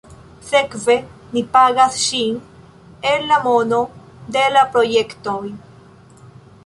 Sekve 0.45 0.95
ni 1.35 1.43
pagas 1.57 1.99
ŝin 2.05 2.39
el 3.11 3.29
la 3.33 3.37
mono 3.45 3.83
de 4.37 4.47
la 4.57 4.65
projektoj. 4.77 5.41